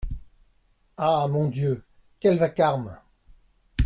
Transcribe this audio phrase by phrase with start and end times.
[0.97, 1.27] Ah!
[1.27, 1.83] mon Dieu!
[2.19, 2.97] quel vacarme!…